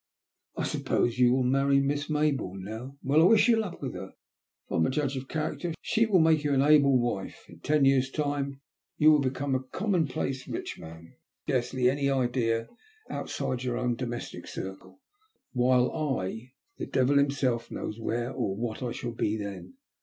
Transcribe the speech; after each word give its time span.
I 0.55 0.63
suppose 0.63 1.19
you 1.19 1.31
will 1.31 1.43
marry 1.43 1.79
Miss 1.79 2.09
May 2.09 2.31
bourne 2.31 2.63
now. 2.63 2.97
Well, 3.03 3.21
I 3.21 3.25
wish 3.25 3.47
you 3.47 3.57
luck 3.57 3.83
with 3.83 3.93
her. 3.93 4.07
If 4.65 4.71
I 4.71 4.77
am 4.77 4.87
a 4.87 4.89
judge 4.89 5.15
of 5.15 5.27
character, 5.27 5.75
she 5.79 6.07
will 6.07 6.17
make 6.17 6.43
you 6.43 6.55
an 6.55 6.61
able 6.63 6.97
\Nife. 6.97 7.35
In 7.47 7.59
ten 7.59 7.85
years 7.85 8.09
time 8.09 8.61
you 8.97 9.11
will 9.11 9.19
be 9.19 9.27
a 9.29 9.31
commonplace 9.69 10.47
rich 10.47 10.79
man, 10.79 11.03
with 11.05 11.13
scarcely 11.45 11.87
any 11.87 12.09
idea 12.09 12.67
outside 13.11 13.61
your 13.63 13.77
own 13.77 13.95
domestic 13.95 14.47
circle, 14.47 15.01
while 15.53 15.91
I— 15.91 15.93
well 16.25 16.29
the 16.77 16.87
devil 16.87 17.17
himself 17.19 17.69
knows 17.69 17.99
where 17.99 18.31
or 18.31 18.55
what 18.55 18.81
I 18.81 18.93
shall 18.93 19.13
be 19.13 19.37
then. 19.37 19.75